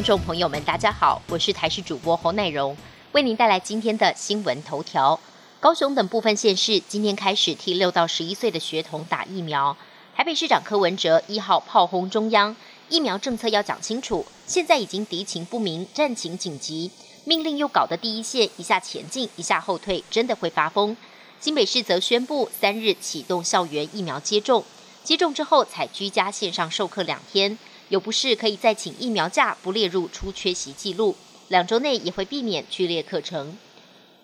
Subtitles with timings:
[0.00, 2.74] 听众朋友们，大家好，我是台视主播侯乃荣，
[3.12, 5.20] 为您带来今天的新闻头条。
[5.60, 9.76] 高雄等部分县市今天开始替六到十一岁的学童打疫苗。
[10.16, 12.56] 台北市长柯文哲一号炮轰中央，
[12.88, 16.90] 疫苗政策要讲清楚，现在已经敌情不明，战情紧急，
[17.26, 20.96] 命令又搞得第一线一下前进，一下后退，真的会发疯。
[21.38, 24.64] 新北市则宣布三日启动校园疫苗接种，
[25.04, 27.58] 接种之后采居家线上授课两天。
[27.90, 31.16] 有不适可以再请疫苗假，不列入出缺席记录。
[31.48, 33.58] 两周内也会避免剧烈课程。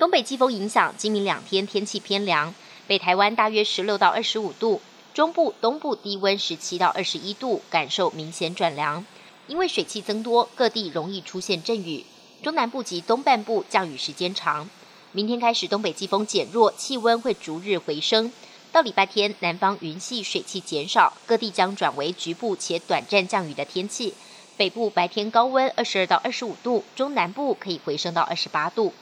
[0.00, 2.52] 东北季风影响，今明两天天气偏凉，
[2.88, 4.80] 北台湾大约十六到二十五度，
[5.14, 9.06] 中部、东部低温十七到二十一度，感受明显转凉。
[9.46, 12.04] 因为水汽增多，各地容易出现阵雨，
[12.42, 14.68] 中南部及东半部降雨时间长。
[15.12, 18.32] 明天开始，东北季风减弱，气温会逐日回升。
[18.72, 24.14] 到礼拜天，南方云系水汽减少，各地将转为局部且短暂降雨的天气。
[24.56, 28.94] 北部白天高温二十二到二十五度，中南部可以回升到二十八度。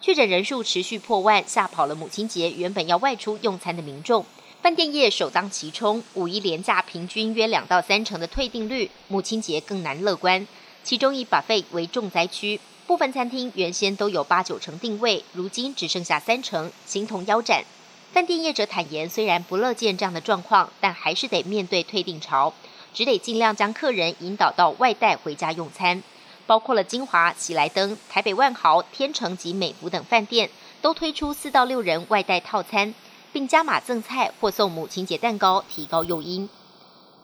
[0.00, 4.24] 确诊人数持续破万，吓跑了母亲节原本要外出用餐的民众。
[4.62, 10.46] 饭店业首当其冲，五一连假平均约两到三成的退订率，母亲节更难乐观。
[10.84, 17.64] 其中以把费为重灾区，部分餐厅原先都有八九成定位，如今只剩下三成，形同腰斩。
[18.12, 22.52] 饭店业者坦言，虽然不乐见这样的状况，但还是得面对退订潮，
[22.92, 26.02] 只得尽量将客人引导到外带回家用餐。
[26.44, 30.50] 包括了金华、喜来登、台北万豪、天成及美孚等饭店，
[30.82, 32.92] 都推出四到六人外带套餐，
[33.32, 36.48] 并加码赠菜或送母亲节蛋糕，提高诱因。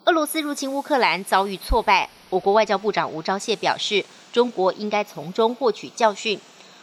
[0.05, 6.39] 俄罗斯入侵乌克兰遭遇挫败，我国外交部长吴钊燮表示，中国应该从中获取教训。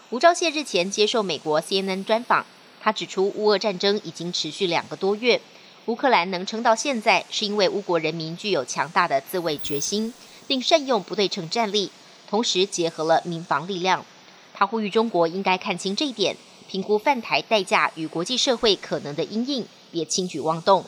[0.09, 2.45] 吴钊燮日前接受美国 CNN 专访。
[2.83, 5.39] 他指出，乌俄战争已经持续两个多月，
[5.85, 10.13] 乌克兰能撑到现在，是因为乌国人民具有强大的自卫决心，
[10.47, 11.89] 并善用不对称战力，
[12.29, 14.05] 同时结合了民防力量。
[14.53, 16.35] 他呼吁中国应该看清这一点，
[16.67, 20.83] 评估犯台代价与国际社会可能的阴影，别轻举妄动。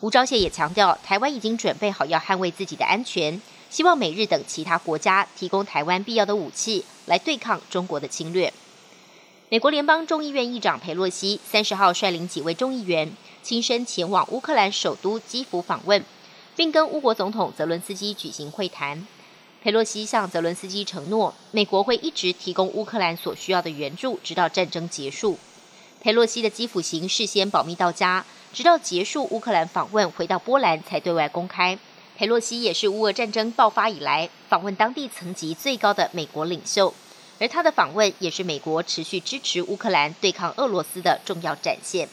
[0.00, 3.38] 吴钊燮也强调，台湾已经准备好要捍卫自己的安全，
[3.68, 8.50] 希望美日等其他国家提供台湾必要的武器，来对抗中国的侵略。
[9.48, 13.12] 美国联邦众议院议长佩洛西三十号率领几位众议员
[13.44, 16.04] 亲身前往乌克兰首都基辅访问，
[16.56, 19.06] 并跟乌国总统泽伦斯基举行会谈。
[19.62, 25.38] 佩洛西向泽伦斯基承诺，美国会一直提供乌克兰所需要的援助，直到战争结束。
[26.00, 31.78] 佩洛西的基辅行事先保密到家，直到结束乌克兰访问，回到波兰才对外公开。
[32.16, 36.92] 佩洛西也是乌俄战争爆发以来访问当地层级最高的美国领袖。
[37.38, 42.08] 而他的访问也是美国持续支持乌克兰对抗俄罗斯的重要展现。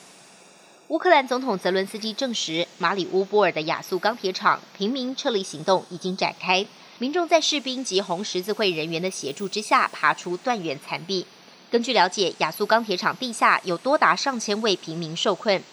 [0.89, 6.65] 乌克兰总统泽伦斯基证实，马里乌波尔的亚速钢铁厂平民撤离行动已经展开，
[6.99, 11.25] 民众在士兵及红十字会人员的协助之下爬出断垣残壁。
[11.71, 15.63] 根据了解，亚速钢铁厂地下有多达上千位平民受困。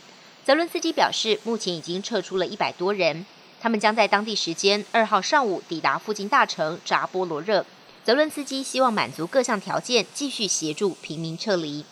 [0.46, 3.26] 泽伦斯基表示，目前已经撤出了一百多人，
[3.60, 7.66] 他们将在当地时间二号上午抵达附近大城扎波罗热。
[8.10, 11.84] 德伦斯基希望满足各项条件，继续协助平民撤离。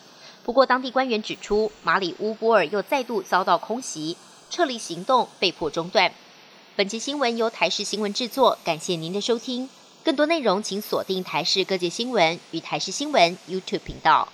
[0.43, 4.17] 不过，当地官员指出，马里乌波尔又再度遭到空袭，
[4.49, 6.11] 撤离行动被迫中断。
[6.75, 9.69] 本期新闻由台视新闻制作，感谢您的收听。
[10.03, 14.27] 更多内容请锁定台视各界新闻与台视新闻 YouTube 频道。